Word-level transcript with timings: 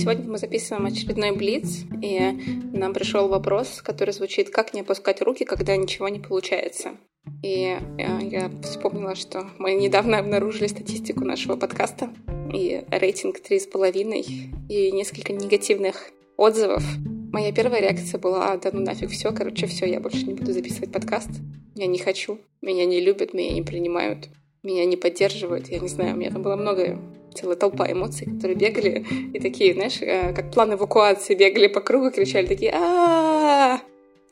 Сегодня 0.00 0.30
мы 0.30 0.38
записываем 0.38 0.86
очередной 0.86 1.32
блиц, 1.32 1.84
и 2.00 2.58
нам 2.72 2.94
пришел 2.94 3.28
вопрос, 3.28 3.82
который 3.82 4.14
звучит 4.14 4.48
«Как 4.48 4.72
не 4.72 4.80
опускать 4.80 5.20
руки, 5.20 5.44
когда 5.44 5.76
ничего 5.76 6.08
не 6.08 6.20
получается?» 6.20 6.92
И 7.42 7.76
э, 7.98 8.18
я 8.22 8.50
вспомнила, 8.62 9.14
что 9.14 9.50
мы 9.58 9.74
недавно 9.74 10.18
обнаружили 10.18 10.68
статистику 10.68 11.26
нашего 11.26 11.56
подкаста, 11.56 12.14
и 12.50 12.82
рейтинг 12.90 13.40
3,5, 13.40 14.70
и 14.70 14.90
несколько 14.90 15.34
негативных 15.34 16.10
отзывов. 16.38 16.82
Моя 17.32 17.52
первая 17.52 17.80
реакция 17.80 18.18
была, 18.18 18.56
да 18.56 18.70
ну 18.72 18.80
нафиг 18.80 19.10
все, 19.10 19.32
короче, 19.32 19.66
все, 19.66 19.86
я 19.86 20.00
больше 20.00 20.26
не 20.26 20.34
буду 20.34 20.52
записывать 20.52 20.92
подкаст. 20.92 21.30
Я 21.76 21.86
не 21.86 21.98
хочу, 21.98 22.38
меня 22.60 22.84
не 22.86 23.00
любят, 23.00 23.34
меня 23.34 23.52
не 23.52 23.62
принимают, 23.62 24.28
меня 24.62 24.84
не 24.84 24.96
поддерживают, 24.96 25.68
я 25.68 25.78
не 25.78 25.88
знаю, 25.88 26.14
у 26.14 26.18
меня 26.18 26.30
там 26.30 26.42
было 26.42 26.56
много 26.56 26.98
целая 27.32 27.56
толпа 27.56 27.90
эмоций, 27.90 28.26
которые 28.26 28.56
бегали 28.56 29.06
и 29.32 29.38
такие, 29.38 29.74
знаешь, 29.74 30.02
э, 30.02 30.32
как 30.34 30.50
план 30.50 30.74
эвакуации, 30.74 31.36
бегали 31.36 31.68
по 31.68 31.80
кругу, 31.80 32.10
кричали 32.10 32.46
такие 32.46 32.72
а 32.74 33.80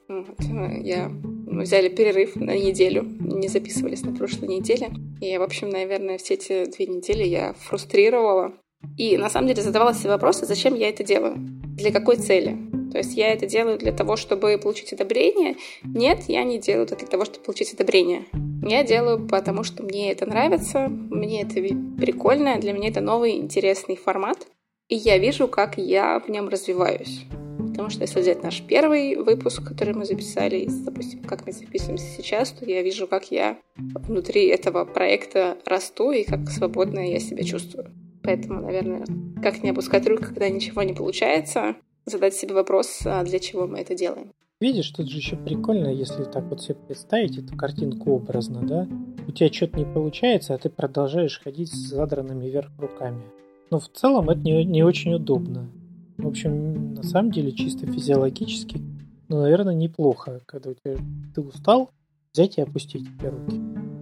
вот. 0.09 0.41
Я 0.83 1.11
мы 1.59 1.63
взяли 1.63 1.89
перерыв 1.89 2.37
на 2.37 2.57
неделю, 2.57 3.03
не 3.03 3.49
записывались 3.49 4.03
на 4.03 4.15
прошлой 4.15 4.49
неделе. 4.49 4.91
И, 5.21 5.37
в 5.39 5.43
общем, 5.43 5.71
наверное, 5.71 6.19
все 6.19 6.35
эти 6.35 6.67
две 6.67 6.87
недели 6.87 7.25
я 7.25 7.55
фрустрировала. 7.55 8.53
И 8.97 9.17
на 9.17 9.29
самом 9.29 9.49
деле 9.49 9.63
задавала 9.63 9.95
себе 9.95 10.11
вопросы, 10.11 10.47
зачем 10.47 10.75
я 10.75 10.89
это 10.89 11.03
делаю, 11.03 11.35
для 11.37 11.91
какой 11.91 12.17
цели. 12.17 12.57
То 12.91 12.99
есть 12.99 13.17
я 13.17 13.33
это 13.33 13.47
делаю 13.47 13.79
для 13.79 13.93
того, 13.93 14.17
чтобы 14.17 14.59
получить 14.59 14.93
одобрение? 14.93 15.57
Нет, 15.83 16.25
я 16.29 16.45
не 16.45 16.59
делаю 16.59 16.87
это 16.87 16.97
для 16.97 17.07
того, 17.07 17.25
чтобы 17.25 17.45
получить 17.45 17.73
одобрение. 17.73 18.27
Я 18.63 18.83
делаю, 18.83 19.27
потому 19.27 19.63
что 19.63 19.83
мне 19.83 20.13
это 20.13 20.27
нравится, 20.27 20.89
мне 20.89 21.43
это 21.43 21.55
прикольно, 22.01 22.59
для 22.59 22.73
меня 22.73 22.89
это 22.89 23.01
новый 23.01 23.37
интересный 23.37 23.97
формат, 23.97 24.47
и 24.89 24.95
я 24.95 25.19
вижу, 25.19 25.49
как 25.49 25.79
я 25.79 26.19
в 26.19 26.29
нем 26.29 26.49
развиваюсь. 26.49 27.25
Потому 27.59 27.91
что 27.91 28.03
если 28.03 28.21
взять 28.21 28.43
наш 28.43 28.61
первый 28.63 29.17
выпуск, 29.17 29.63
который 29.65 29.95
мы 29.95 30.05
записали, 30.05 30.69
допустим, 30.85 31.23
как 31.23 31.47
мы 31.47 31.53
записываемся 31.53 32.07
сейчас, 32.17 32.51
то 32.51 32.65
я 32.65 32.83
вижу, 32.83 33.07
как 33.07 33.31
я 33.31 33.59
внутри 33.77 34.47
этого 34.47 34.85
проекта 34.85 35.59
расту 35.65 36.11
и 36.11 36.25
как 36.25 36.49
свободно 36.51 36.99
я 37.09 37.21
себя 37.21 37.45
чувствую. 37.45 37.93
Поэтому, 38.23 38.61
наверное, 38.61 39.07
как 39.43 39.63
не 39.63 39.71
опускать 39.71 40.07
руки, 40.09 40.25
когда 40.25 40.49
ничего 40.49 40.83
не 40.83 40.93
получается, 40.93 41.77
задать 42.09 42.35
себе 42.35 42.55
вопрос, 42.55 43.03
а 43.05 43.23
для 43.25 43.39
чего 43.39 43.67
мы 43.67 43.81
это 43.81 43.95
делаем. 43.95 44.33
Видишь, 44.61 44.91
тут 44.91 45.09
же 45.09 45.19
еще 45.19 45.37
прикольно, 45.37 45.87
если 45.87 46.25
так 46.25 46.45
вот 46.47 46.61
себе 46.61 46.75
представить 46.75 47.39
эту 47.39 47.57
картинку 47.57 48.11
образно, 48.13 48.67
да? 48.67 48.89
У 49.29 49.31
тебя 49.31 49.53
что-то 49.53 49.79
не 49.79 49.85
получается, 49.85 50.55
а 50.55 50.59
ты 50.59 50.69
продолжаешь 50.69 51.41
ходить 51.41 51.71
с 51.73 51.91
задранными 51.91 52.47
вверх 52.47 52.71
руками. 52.77 53.23
Но 53.71 53.79
в 53.79 53.89
целом 53.89 54.31
это 54.31 54.41
не, 54.41 54.65
не 54.65 54.83
очень 54.83 55.15
удобно. 55.15 55.71
В 56.17 56.27
общем, 56.27 56.95
на 56.95 57.05
самом 57.05 57.31
деле, 57.31 57.53
чисто 57.53 57.87
физиологически, 57.87 58.81
ну, 59.29 59.43
наверное, 59.43 59.75
неплохо, 59.75 60.41
когда 60.47 60.71
у 60.71 60.75
тебя 60.75 60.97
ты 61.35 61.41
устал, 61.41 61.91
взять 62.33 62.59
и 62.59 62.63
опустить 62.63 63.03
эти 63.03 63.27
руки 63.27 63.57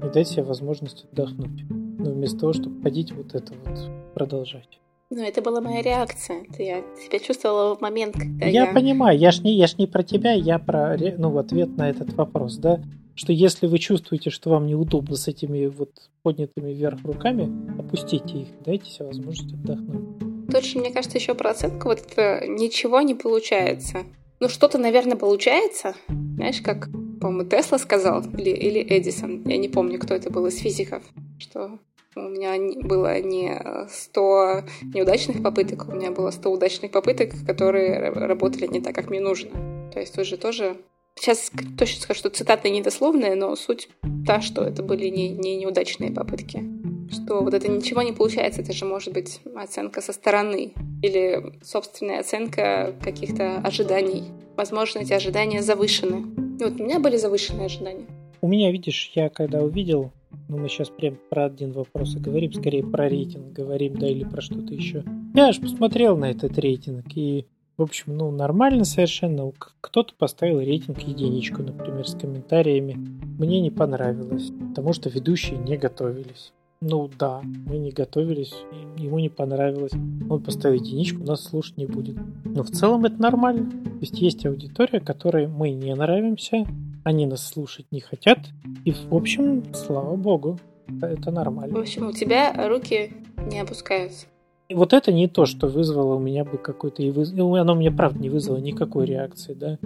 и 0.07 0.13
дать 0.13 0.29
себе 0.29 0.45
возможность 0.45 1.05
отдохнуть. 1.13 1.69
Но 1.69 2.13
вместо 2.13 2.39
того, 2.39 2.53
чтобы 2.55 2.83
ходить 2.83 3.13
вот 3.13 3.35
это 3.35 3.53
вот 3.65 3.79
продолжать. 4.15 4.81
Ну, 5.09 5.23
это 5.23 5.41
была 5.41 5.61
моя 5.61 5.83
реакция. 5.83 6.43
Это 6.43 6.63
я 6.63 6.83
себя 6.97 7.21
чувствовала 7.21 7.77
в 7.77 7.81
момент, 7.81 8.15
когда 8.15 8.47
я... 8.47 8.65
Я 8.65 8.73
понимаю, 8.73 9.17
я 9.17 9.31
ж, 9.31 9.41
не, 9.43 9.57
я 9.57 9.69
ж 9.69 9.77
не 9.79 9.87
про 9.87 10.03
тебя, 10.03 10.33
я 10.33 10.59
про 10.59 10.97
ну, 11.17 11.39
ответ 11.39 11.77
на 11.77 11.89
этот 11.89 12.13
вопрос, 12.15 12.57
да? 12.57 12.83
Что 13.15 13.33
если 13.33 13.67
вы 13.67 13.79
чувствуете, 13.79 14.31
что 14.31 14.51
вам 14.51 14.67
неудобно 14.67 15.17
с 15.17 15.29
этими 15.29 15.67
вот 15.67 15.91
поднятыми 16.23 16.73
вверх 16.73 17.03
руками, 17.05 17.49
опустите 17.79 18.39
их, 18.39 18.49
дайте 18.65 18.91
себе 18.91 19.07
возможность 19.07 19.55
отдохнуть. 19.55 20.51
Точно, 20.51 20.81
мне 20.81 20.91
кажется, 20.91 21.19
еще 21.19 21.35
про 21.35 21.51
оценку 21.51 21.89
вот 21.89 22.01
это 22.01 22.45
ничего 22.47 23.01
не 23.01 23.15
получается. 23.15 24.05
Ну, 24.41 24.49
что-то, 24.49 24.77
наверное, 24.77 25.17
получается. 25.17 25.95
Знаешь, 26.09 26.61
как, 26.61 26.89
по-моему, 27.21 27.49
Тесла 27.49 27.79
сказал, 27.79 28.23
или, 28.37 28.51
или 28.51 28.83
Эдисон, 28.83 29.45
я 29.47 29.57
не 29.57 29.69
помню, 29.69 29.99
кто 29.99 30.15
это 30.15 30.31
был 30.31 30.47
из 30.47 30.59
физиков, 30.59 31.03
что 31.39 31.79
у 32.17 32.29
меня 32.29 32.57
было 32.83 33.21
не 33.21 33.61
100 33.89 34.63
неудачных 34.95 35.43
попыток, 35.43 35.89
у 35.89 35.93
меня 35.93 36.11
было 36.11 36.31
100 36.31 36.51
удачных 36.51 36.91
попыток, 36.91 37.33
которые 37.47 38.11
работали 38.11 38.67
не 38.67 38.81
так, 38.81 38.95
как 38.95 39.11
мне 39.11 39.21
нужно. 39.21 39.51
То 39.93 40.01
есть 40.01 40.19
уже 40.19 40.37
тоже... 40.37 40.77
Сейчас 41.19 41.51
точно 41.79 42.03
скажу, 42.03 42.19
что 42.19 42.31
цитата 42.31 42.69
недословная, 42.69 43.35
но 43.35 43.57
суть 43.57 43.89
та, 44.27 44.41
что 44.41 44.63
это 44.65 44.83
были 44.83 45.09
не, 45.09 45.31
не 45.31 45.57
неудачные 45.57 46.11
попытки. 46.11 46.63
Что 47.11 47.41
вот 47.41 47.55
это 47.55 47.71
ничего 47.71 48.03
не 48.03 48.13
получается, 48.13 48.61
это 48.63 48.73
же 48.73 48.85
может 48.85 49.15
быть 49.15 49.41
оценка 49.55 50.03
со 50.03 50.13
стороны 50.13 50.75
или 51.03 51.55
собственная 51.63 52.21
оценка 52.21 52.95
каких-то 53.03 53.59
ожиданий. 53.59 54.25
Возможно, 54.57 54.99
эти 54.99 55.13
ожидания 55.13 55.63
завышены. 55.63 56.25
И 56.59 56.65
вот 56.65 56.81
у 56.81 56.85
меня 56.85 56.99
были 56.99 57.17
завышенные 57.17 57.67
ожидания. 57.67 58.07
У 58.41 58.49
меня, 58.49 58.71
видишь, 58.71 59.13
я 59.15 59.29
когда 59.31 59.63
увидел 59.63 60.13
ну, 60.49 60.59
мы 60.59 60.69
сейчас 60.69 60.91
прям 60.91 61.19
про 61.31 61.47
один 61.47 61.73
вопрос 61.73 62.15
и 62.15 62.21
говорим, 62.21 62.53
скорее 62.53 62.85
про 62.85 63.09
рейтинг 63.09 63.53
говорим, 63.53 63.95
да, 63.95 64.07
или 64.07 64.25
про 64.25 64.41
что-то 64.41 64.75
еще. 64.75 65.05
Я 65.35 65.49
аж 65.49 65.61
посмотрел 65.61 66.17
на 66.17 66.31
этот 66.31 66.59
рейтинг, 66.59 67.07
и, 67.15 67.47
в 67.77 67.83
общем, 67.83 68.17
ну, 68.17 68.31
нормально 68.31 68.85
совершенно. 68.85 69.51
Кто-то 69.81 70.15
поставил 70.17 70.61
рейтинг 70.61 71.01
единичку, 71.01 71.63
например, 71.63 72.07
с 72.07 72.15
комментариями. 72.15 72.97
Мне 73.39 73.61
не 73.61 73.71
понравилось, 73.71 74.51
потому 74.69 74.93
что 74.93 75.09
ведущие 75.09 75.59
не 75.59 75.77
готовились. 75.77 76.53
Ну 76.83 77.11
да, 77.19 77.41
мы 77.43 77.79
не 77.79 77.91
готовились, 77.91 78.55
ему 78.99 79.19
не 79.19 79.31
понравилось. 79.31 79.93
Он 80.29 80.43
поставил 80.43 80.75
единичку, 80.81 81.25
нас 81.25 81.43
слушать 81.43 81.79
не 81.79 81.87
будет. 81.87 82.17
Но 82.45 82.63
в 82.63 82.71
целом 82.71 83.07
это 83.07 83.21
нормально. 83.21 83.71
То 83.71 84.01
есть 84.01 84.21
есть 84.21 84.45
аудитория, 84.45 85.01
которой 85.01 85.49
мы 85.49 85.71
не 85.71 85.95
нравимся, 85.95 86.67
они 87.07 87.25
нас 87.25 87.47
слушать 87.47 87.87
не 87.93 88.01
хотят. 88.01 88.39
И, 88.85 88.91
в 88.91 89.15
общем, 89.15 89.63
слава 89.73 90.17
богу, 90.17 90.59
это 91.01 91.31
нормально. 91.31 91.77
В 91.77 91.81
общем, 91.81 92.09
у 92.09 92.13
тебя 92.13 92.69
руки 92.69 93.13
не 93.49 93.61
опускаются. 93.61 94.27
И 94.69 94.75
вот 94.75 94.93
это 94.93 95.13
не 95.13 95.29
то, 95.29 95.47
что 95.47 95.69
вызвало 95.69 96.17
у 96.17 96.19
меня 96.19 96.45
бы 96.45 96.59
какой-то... 96.59 97.05
И 97.05 97.13
выз... 97.13 97.33
Оно 97.33 97.77
мне, 97.77 97.93
правда, 97.93 98.19
не 98.19 98.29
вызвало 98.29 98.59
никакой 98.59 99.07
реакции, 99.07 99.55
да. 99.55 99.79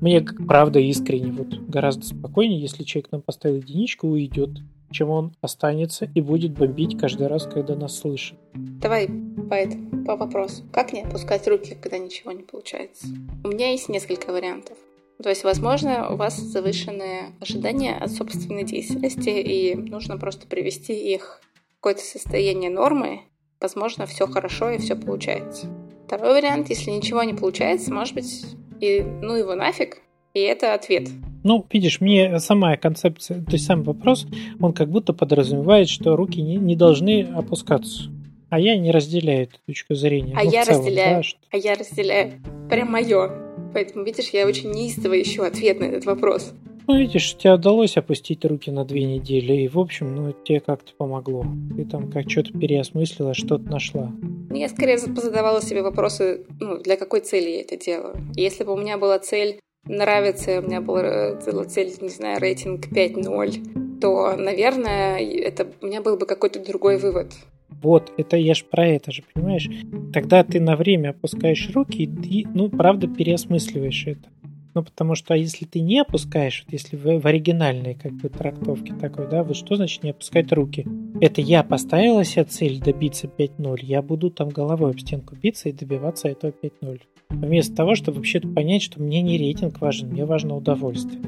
Мне, 0.00 0.20
правда, 0.20 0.78
искренне 0.78 1.32
вот 1.32 1.48
гораздо 1.68 2.06
спокойнее, 2.06 2.60
если 2.60 2.84
человек 2.84 3.10
нам 3.10 3.22
поставит 3.22 3.68
единичку 3.68 4.06
уйдет, 4.06 4.50
чем 4.92 5.10
он 5.10 5.32
останется 5.40 6.08
и 6.14 6.20
будет 6.20 6.52
бомбить 6.52 6.96
каждый 6.96 7.26
раз, 7.26 7.48
когда 7.52 7.74
нас 7.74 7.98
слышит. 7.98 8.38
Давай 8.54 9.08
по, 9.50 9.54
этому, 9.54 10.04
по 10.04 10.14
вопросу. 10.14 10.62
Как 10.72 10.92
не 10.92 11.02
опускать 11.02 11.48
руки, 11.48 11.76
когда 11.82 11.98
ничего 11.98 12.30
не 12.30 12.44
получается? 12.44 13.08
У 13.42 13.48
меня 13.48 13.72
есть 13.72 13.88
несколько 13.88 14.30
вариантов. 14.30 14.78
То 15.22 15.30
есть, 15.30 15.42
возможно, 15.42 16.10
у 16.10 16.16
вас 16.16 16.38
завышенные 16.38 17.32
ожидания 17.40 17.96
от 17.96 18.12
собственной 18.12 18.64
деятельности, 18.64 19.30
и 19.30 19.74
нужно 19.74 20.16
просто 20.16 20.46
привести 20.46 20.94
их 21.12 21.40
в 21.70 21.74
какое-то 21.80 22.02
состояние 22.02 22.70
нормы. 22.70 23.22
Возможно, 23.60 24.06
все 24.06 24.28
хорошо 24.28 24.70
и 24.70 24.78
все 24.78 24.94
получается. 24.94 25.66
Второй 26.06 26.34
вариант, 26.34 26.70
если 26.70 26.92
ничего 26.92 27.24
не 27.24 27.34
получается, 27.34 27.92
может 27.92 28.14
быть, 28.14 28.46
и 28.80 29.02
ну 29.02 29.34
его 29.34 29.56
нафиг, 29.56 29.98
и 30.34 30.40
это 30.40 30.74
ответ. 30.74 31.08
Ну, 31.42 31.66
видишь, 31.70 32.00
мне 32.00 32.38
сама 32.38 32.76
концепция, 32.76 33.42
то 33.42 33.52
есть 33.52 33.66
сам 33.66 33.82
вопрос, 33.82 34.26
он 34.60 34.72
как 34.72 34.88
будто 34.88 35.12
подразумевает, 35.12 35.88
что 35.88 36.14
руки 36.14 36.40
не, 36.40 36.56
не 36.56 36.76
должны 36.76 37.22
опускаться. 37.34 38.10
А 38.50 38.58
я 38.58 38.76
не 38.78 38.90
разделяю 38.90 39.42
эту 39.42 39.58
точку 39.66 39.94
зрения. 39.94 40.34
А 40.36 40.44
ну, 40.44 40.50
я 40.50 40.64
целом, 40.64 40.80
разделяю. 40.80 41.16
Да, 41.16 41.22
что... 41.22 41.38
А 41.50 41.56
я 41.56 41.74
разделяю. 41.74 42.32
Прям 42.70 42.90
мое. 42.90 43.30
Поэтому, 43.78 44.04
видишь, 44.04 44.30
я 44.30 44.44
очень 44.44 44.72
неистово 44.72 45.22
ищу 45.22 45.44
ответ 45.44 45.78
на 45.78 45.84
этот 45.84 46.04
вопрос. 46.04 46.52
Ну, 46.88 46.98
видишь, 46.98 47.36
тебе 47.36 47.52
удалось 47.52 47.96
опустить 47.96 48.44
руки 48.44 48.72
на 48.72 48.84
две 48.84 49.04
недели, 49.04 49.52
и, 49.52 49.68
в 49.68 49.78
общем, 49.78 50.16
ну, 50.16 50.32
тебе 50.32 50.58
как-то 50.58 50.92
помогло. 50.98 51.44
Ты 51.76 51.84
там 51.84 52.10
как 52.10 52.28
что-то 52.28 52.58
переосмыслила, 52.58 53.34
что-то 53.34 53.70
нашла. 53.70 54.10
Ну, 54.50 54.56
я 54.56 54.68
скорее 54.68 54.98
задавала 54.98 55.62
себе 55.62 55.82
вопросы, 55.82 56.44
ну, 56.58 56.78
для 56.78 56.96
какой 56.96 57.20
цели 57.20 57.50
я 57.50 57.60
это 57.60 57.76
делаю. 57.76 58.16
Если 58.34 58.64
бы 58.64 58.72
у 58.72 58.76
меня 58.76 58.98
была 58.98 59.20
цель 59.20 59.60
нравится, 59.84 60.58
у 60.58 60.62
меня 60.62 60.80
была 60.80 61.36
цель, 61.36 61.92
не 62.00 62.08
знаю, 62.08 62.40
рейтинг 62.40 62.88
5-0, 62.88 64.00
то, 64.00 64.34
наверное, 64.36 65.20
это 65.20 65.68
у 65.80 65.86
меня 65.86 66.00
был 66.02 66.16
бы 66.16 66.26
какой-то 66.26 66.58
другой 66.58 66.98
вывод. 66.98 67.28
Вот, 67.82 68.12
это 68.16 68.36
я 68.36 68.54
ж 68.54 68.64
про 68.64 68.86
это 68.86 69.12
же, 69.12 69.22
понимаешь? 69.32 69.68
Тогда 70.12 70.42
ты 70.42 70.60
на 70.60 70.76
время 70.76 71.10
опускаешь 71.10 71.70
руки 71.74 72.04
и, 72.04 72.46
ну, 72.52 72.68
правда, 72.68 73.06
переосмысливаешь 73.06 74.06
это. 74.06 74.28
Ну, 74.74 74.84
потому 74.84 75.14
что 75.14 75.34
если 75.34 75.64
ты 75.64 75.80
не 75.80 75.98
опускаешь, 75.98 76.64
вот 76.64 76.72
если 76.72 76.96
в, 76.96 77.20
в 77.20 77.26
оригинальной 77.26 77.94
как 77.94 78.12
бы 78.12 78.28
трактовке 78.28 78.94
такой, 78.94 79.28
да, 79.28 79.42
вот 79.42 79.56
что 79.56 79.76
значит 79.76 80.02
не 80.04 80.10
опускать 80.10 80.52
руки? 80.52 80.86
Это 81.20 81.40
я 81.40 81.64
поставила 81.64 82.24
себе 82.24 82.44
цель 82.44 82.78
добиться 82.78 83.26
5-0, 83.26 83.78
я 83.82 84.02
буду 84.02 84.30
там 84.30 84.50
головой 84.50 84.92
об 84.92 85.00
стенку 85.00 85.34
биться 85.34 85.68
и 85.68 85.72
добиваться 85.72 86.28
этого 86.28 86.52
5-0. 86.52 87.00
Вместо 87.30 87.74
того, 87.74 87.94
чтобы 87.94 88.18
вообще-то 88.18 88.48
понять, 88.48 88.82
что 88.82 89.02
мне 89.02 89.20
не 89.20 89.36
рейтинг 89.36 89.80
важен, 89.80 90.10
мне 90.10 90.24
важно 90.24 90.56
удовольствие. 90.56 91.20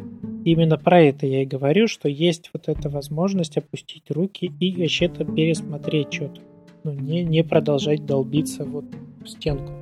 Именно 0.45 0.79
про 0.79 1.03
это 1.03 1.27
я 1.27 1.43
и 1.43 1.47
говорю, 1.47 1.87
что 1.87 2.09
есть 2.09 2.51
вот 2.53 2.69
эта 2.69 2.89
возможность 2.89 3.59
опустить 3.59 4.11
руки 4.11 4.51
и 4.59 4.77
вообще-то 4.77 5.25
пересмотреть 5.25 6.13
что-то. 6.13 6.41
Ну, 6.83 6.93
не, 6.93 7.23
не 7.23 7.45
продолжать 7.45 8.07
долбиться 8.07 8.65
вот 8.65 8.85
в 9.23 9.29
стенку. 9.29 9.73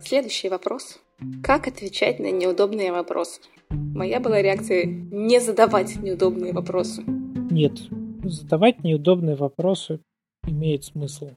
Следующий 0.00 0.48
вопрос. 0.48 1.00
Как 1.42 1.66
отвечать 1.66 2.20
на 2.20 2.30
неудобные 2.30 2.92
вопросы? 2.92 3.40
Моя 3.70 4.20
была 4.20 4.40
реакция 4.40 4.84
не 4.84 5.40
задавать 5.40 5.96
неудобные 5.96 6.52
вопросы. 6.52 7.02
Нет, 7.50 7.72
задавать 8.22 8.84
неудобные 8.84 9.34
вопросы 9.34 10.00
имеет 10.46 10.84
смысл. 10.84 11.30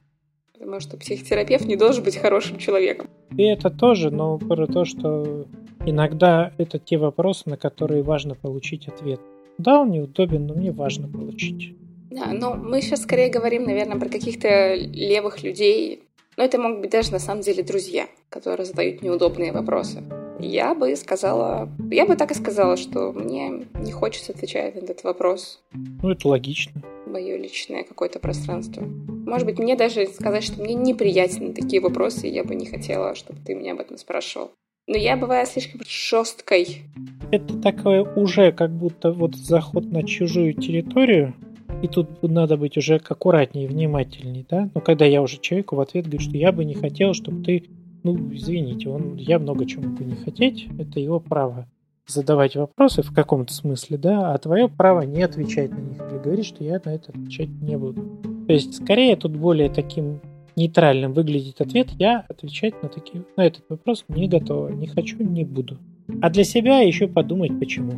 Потому 0.52 0.80
что 0.80 0.96
психотерапевт 0.96 1.64
не 1.64 1.76
должен 1.76 2.04
быть 2.04 2.16
хорошим 2.16 2.58
человеком. 2.58 3.08
И 3.36 3.42
это 3.42 3.70
тоже, 3.70 4.10
но 4.10 4.38
про 4.38 4.66
то, 4.66 4.84
что 4.84 5.46
иногда 5.90 6.52
это 6.58 6.78
те 6.78 6.98
вопросы, 6.98 7.44
на 7.46 7.56
которые 7.56 8.02
важно 8.02 8.34
получить 8.34 8.88
ответ. 8.88 9.20
Да, 9.58 9.80
он 9.80 9.90
неудобен, 9.90 10.46
но 10.46 10.54
мне 10.54 10.70
важно 10.70 11.08
получить. 11.08 11.74
Да, 12.10 12.32
но 12.32 12.54
мы 12.54 12.80
сейчас 12.80 13.02
скорее 13.02 13.28
говорим, 13.28 13.64
наверное, 13.64 13.98
про 13.98 14.08
каких-то 14.08 14.74
левых 14.74 15.42
людей, 15.42 16.02
но 16.36 16.44
это 16.44 16.58
могут 16.58 16.80
быть 16.80 16.90
даже 16.90 17.12
на 17.12 17.18
самом 17.18 17.42
деле 17.42 17.62
друзья, 17.62 18.06
которые 18.30 18.64
задают 18.64 19.02
неудобные 19.02 19.52
вопросы. 19.52 20.02
Я 20.40 20.74
бы 20.74 20.94
сказала, 20.94 21.68
я 21.90 22.06
бы 22.06 22.14
так 22.14 22.30
и 22.30 22.34
сказала, 22.34 22.76
что 22.76 23.12
мне 23.12 23.66
не 23.74 23.90
хочется 23.90 24.32
отвечать 24.32 24.76
на 24.76 24.78
этот 24.78 25.02
вопрос. 25.02 25.60
Ну, 25.72 26.10
это 26.10 26.28
логично. 26.28 26.80
Мое 27.06 27.36
личное 27.36 27.82
какое-то 27.82 28.20
пространство. 28.20 28.82
Может 28.82 29.46
быть, 29.46 29.58
мне 29.58 29.74
даже 29.74 30.06
сказать, 30.06 30.44
что 30.44 30.62
мне 30.62 30.74
неприятны 30.74 31.52
такие 31.52 31.82
вопросы, 31.82 32.28
и 32.28 32.32
я 32.32 32.44
бы 32.44 32.54
не 32.54 32.66
хотела, 32.66 33.16
чтобы 33.16 33.40
ты 33.44 33.54
меня 33.54 33.72
об 33.72 33.80
этом 33.80 33.98
спрашивал. 33.98 34.52
Но 34.88 34.96
я 34.96 35.18
бываю 35.18 35.46
слишком 35.46 35.82
жесткой. 35.86 36.84
Это 37.30 37.60
такое 37.60 38.02
уже 38.02 38.52
как 38.52 38.70
будто 38.72 39.12
вот 39.12 39.36
заход 39.36 39.84
на 39.92 40.02
чужую 40.02 40.54
территорию, 40.54 41.34
и 41.82 41.88
тут 41.88 42.22
надо 42.22 42.56
быть 42.56 42.78
уже 42.78 42.96
аккуратнее 42.96 43.66
и 43.66 43.68
внимательней, 43.68 44.46
да? 44.48 44.70
Но 44.74 44.80
когда 44.80 45.04
я 45.04 45.20
уже 45.20 45.38
человеку 45.38 45.76
в 45.76 45.80
ответ 45.80 46.06
говорю, 46.06 46.20
что 46.20 46.38
я 46.38 46.52
бы 46.52 46.64
не 46.64 46.74
хотел, 46.74 47.12
чтобы 47.12 47.44
ты... 47.44 47.64
Ну, 48.02 48.16
извините, 48.32 48.88
он, 48.88 49.16
я 49.16 49.38
много 49.38 49.66
чего 49.66 49.82
могу 49.82 50.04
не 50.04 50.16
хотеть, 50.16 50.66
это 50.78 50.98
его 50.98 51.20
право 51.20 51.68
задавать 52.06 52.56
вопросы 52.56 53.02
в 53.02 53.12
каком-то 53.12 53.52
смысле, 53.52 53.98
да, 53.98 54.32
а 54.32 54.38
твое 54.38 54.68
право 54.68 55.02
не 55.02 55.22
отвечать 55.22 55.70
на 55.70 55.80
них 55.80 55.98
или 56.10 56.18
говорить, 56.18 56.46
что 56.46 56.64
я 56.64 56.80
на 56.82 56.94
это 56.94 57.10
отвечать 57.10 57.50
не 57.60 57.76
буду. 57.76 58.02
То 58.46 58.54
есть, 58.54 58.82
скорее, 58.82 59.16
тут 59.16 59.32
более 59.32 59.68
таким 59.68 60.20
нейтральным 60.58 61.14
выглядит 61.14 61.60
ответ, 61.60 61.88
я 61.98 62.26
отвечать 62.28 62.82
на, 62.82 62.88
такие, 62.88 63.24
на 63.36 63.46
этот 63.46 63.64
вопрос 63.68 64.04
не 64.08 64.28
готова, 64.28 64.68
не 64.68 64.86
хочу, 64.86 65.22
не 65.22 65.44
буду. 65.44 65.78
А 66.20 66.28
для 66.28 66.44
себя 66.44 66.80
еще 66.80 67.08
подумать, 67.08 67.58
почему. 67.58 67.92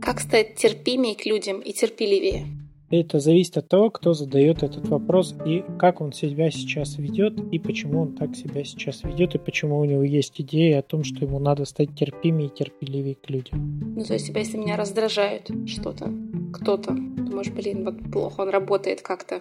Как 0.00 0.20
стать 0.20 0.54
терпимее 0.56 1.16
к 1.16 1.24
людям 1.26 1.60
и 1.60 1.72
терпеливее? 1.72 2.46
Это 2.90 3.18
зависит 3.18 3.56
от 3.56 3.68
того, 3.68 3.90
кто 3.90 4.12
задает 4.12 4.62
этот 4.62 4.86
вопрос 4.88 5.34
и 5.44 5.64
как 5.78 6.00
он 6.00 6.12
себя 6.12 6.50
сейчас 6.50 6.98
ведет, 6.98 7.34
и 7.50 7.58
почему 7.58 8.02
он 8.02 8.14
так 8.14 8.36
себя 8.36 8.62
сейчас 8.62 9.02
ведет, 9.02 9.34
и 9.34 9.38
почему 9.38 9.78
у 9.78 9.84
него 9.84 10.02
есть 10.04 10.40
идея 10.40 10.80
о 10.80 10.82
том, 10.82 11.02
что 11.02 11.24
ему 11.24 11.38
надо 11.38 11.64
стать 11.64 11.96
терпимее 11.96 12.48
и 12.48 12.54
терпеливее 12.54 13.16
к 13.16 13.28
людям. 13.30 13.80
Ну, 13.96 14.04
то 14.04 14.12
есть, 14.12 14.28
если 14.28 14.58
меня 14.58 14.76
раздражает 14.76 15.50
что-то, 15.66 16.12
кто-то, 16.52 16.92
думаешь, 16.92 17.50
блин, 17.50 17.84
вот 17.84 18.12
плохо 18.12 18.42
он 18.42 18.50
работает 18.50 19.00
как-то. 19.00 19.40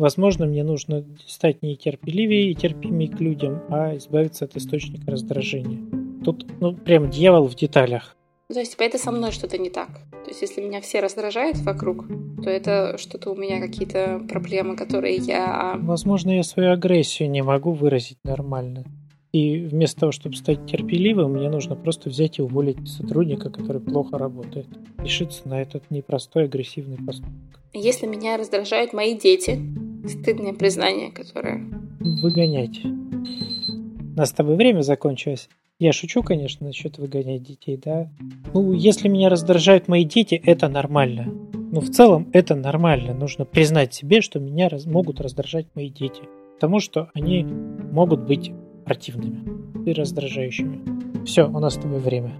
Возможно, 0.00 0.46
мне 0.46 0.64
нужно 0.64 1.04
стать 1.26 1.62
не 1.62 1.76
терпеливее 1.76 2.50
и 2.50 2.54
терпимее 2.54 3.10
к 3.10 3.20
людям, 3.20 3.60
а 3.68 3.94
избавиться 3.98 4.46
от 4.46 4.56
источника 4.56 5.10
раздражения. 5.10 5.78
Тут, 6.24 6.46
ну, 6.58 6.74
прям 6.74 7.10
дьявол 7.10 7.48
в 7.48 7.54
деталях. 7.54 8.16
Ну, 8.48 8.54
то 8.54 8.60
есть, 8.60 8.72
типа, 8.72 8.84
это 8.84 8.96
со 8.96 9.12
мной 9.12 9.30
что-то 9.30 9.58
не 9.58 9.68
так. 9.68 9.88
То 10.24 10.28
есть, 10.28 10.40
если 10.40 10.62
меня 10.62 10.80
все 10.80 11.00
раздражают 11.00 11.58
вокруг, 11.58 12.06
то 12.42 12.48
это 12.48 12.96
что-то 12.96 13.30
у 13.30 13.36
меня 13.36 13.60
какие-то 13.60 14.22
проблемы, 14.26 14.74
которые 14.74 15.16
я... 15.16 15.78
Возможно, 15.82 16.30
я 16.30 16.44
свою 16.44 16.72
агрессию 16.72 17.30
не 17.30 17.42
могу 17.42 17.72
выразить 17.72 18.16
нормально. 18.24 18.86
И 19.32 19.58
вместо 19.58 20.00
того, 20.00 20.12
чтобы 20.12 20.34
стать 20.34 20.64
терпеливым, 20.64 21.34
мне 21.34 21.50
нужно 21.50 21.76
просто 21.76 22.08
взять 22.08 22.38
и 22.38 22.42
уволить 22.42 22.88
сотрудника, 22.88 23.50
который 23.50 23.82
плохо 23.82 24.16
работает. 24.16 24.66
Решиться 24.96 25.46
на 25.46 25.60
этот 25.60 25.90
непростой 25.90 26.44
агрессивный 26.44 26.96
поступок. 26.96 27.34
Если 27.74 28.06
меня 28.06 28.38
раздражают 28.38 28.94
мои 28.94 29.14
дети, 29.16 29.60
стыдное 30.06 30.52
признание, 30.54 31.10
которое... 31.10 31.64
Выгонять. 32.00 32.80
У 32.84 34.16
нас 34.16 34.30
с 34.30 34.32
тобой 34.32 34.56
время 34.56 34.82
закончилось. 34.82 35.48
Я 35.78 35.92
шучу, 35.92 36.22
конечно, 36.22 36.66
насчет 36.66 36.98
выгонять 36.98 37.42
детей, 37.42 37.80
да. 37.82 38.10
Ну, 38.52 38.72
если 38.72 39.08
меня 39.08 39.28
раздражают 39.28 39.88
мои 39.88 40.04
дети, 40.04 40.34
это 40.34 40.68
нормально. 40.68 41.32
Но 41.72 41.80
в 41.80 41.90
целом 41.90 42.28
это 42.32 42.54
нормально. 42.54 43.14
Нужно 43.14 43.44
признать 43.44 43.94
себе, 43.94 44.20
что 44.20 44.40
меня 44.40 44.68
раз... 44.68 44.86
могут 44.86 45.20
раздражать 45.20 45.66
мои 45.74 45.88
дети. 45.88 46.22
Потому 46.54 46.80
что 46.80 47.10
они 47.14 47.44
могут 47.44 48.26
быть 48.26 48.52
противными 48.84 49.88
и 49.88 49.92
раздражающими. 49.92 51.24
Все, 51.24 51.48
у 51.48 51.58
нас 51.58 51.74
с 51.74 51.78
тобой 51.78 52.00
время. 52.00 52.32